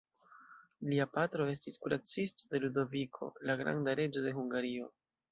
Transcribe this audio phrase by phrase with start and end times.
[0.91, 4.89] Lia patro estis kuracisto de Ludoviko, la granda, reĝo de Hungario.